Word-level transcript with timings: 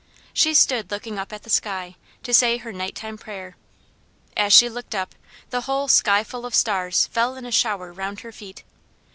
She 0.33 0.55
stood 0.55 0.89
looking 0.89 1.19
up 1.19 1.31
at 1.31 1.43
the 1.43 1.49
sky, 1.51 1.95
to 2.23 2.33
say 2.33 2.57
her 2.57 2.73
night 2.73 2.95
time 2.95 3.19
prayer. 3.19 3.55
As 4.35 4.51
she 4.51 4.67
looked 4.67 4.95
up, 4.95 5.13
the 5.51 5.61
whole 5.61 5.87
skyful 5.87 6.43
of 6.43 6.55
stars 6.55 7.05
fell 7.05 7.35
in 7.35 7.45
a 7.45 7.51
shower 7.51 7.93
round 7.93 8.21
her 8.21 8.31
feet. 8.31 8.63